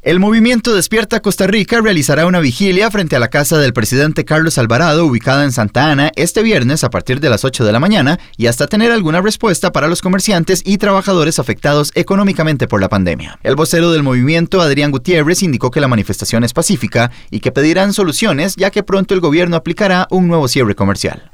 El 0.00 0.20
movimiento 0.20 0.76
Despierta 0.76 1.18
Costa 1.18 1.48
Rica 1.48 1.80
realizará 1.80 2.24
una 2.26 2.38
vigilia 2.38 2.88
frente 2.88 3.16
a 3.16 3.18
la 3.18 3.26
casa 3.26 3.58
del 3.58 3.72
presidente 3.72 4.24
Carlos 4.24 4.56
Alvarado 4.56 5.04
ubicada 5.04 5.42
en 5.42 5.50
Santa 5.50 5.90
Ana 5.90 6.12
este 6.14 6.44
viernes 6.44 6.84
a 6.84 6.90
partir 6.90 7.18
de 7.18 7.28
las 7.28 7.44
8 7.44 7.64
de 7.64 7.72
la 7.72 7.80
mañana 7.80 8.20
y 8.36 8.46
hasta 8.46 8.68
tener 8.68 8.92
alguna 8.92 9.20
respuesta 9.20 9.72
para 9.72 9.88
los 9.88 10.00
comerciantes 10.00 10.62
y 10.64 10.78
trabajadores 10.78 11.40
afectados 11.40 11.90
económicamente 11.96 12.68
por 12.68 12.80
la 12.80 12.88
pandemia. 12.88 13.40
El 13.42 13.56
vocero 13.56 13.90
del 13.90 14.04
movimiento, 14.04 14.60
Adrián 14.60 14.92
Gutiérrez, 14.92 15.42
indicó 15.42 15.72
que 15.72 15.80
la 15.80 15.88
manifestación 15.88 16.44
es 16.44 16.52
pacífica 16.52 17.10
y 17.32 17.40
que 17.40 17.50
pedirán 17.50 17.92
soluciones 17.92 18.54
ya 18.54 18.70
que 18.70 18.84
pronto 18.84 19.14
el 19.14 19.20
gobierno 19.20 19.56
aplicará 19.56 20.06
un 20.10 20.28
nuevo 20.28 20.46
cierre 20.46 20.76
comercial. 20.76 21.32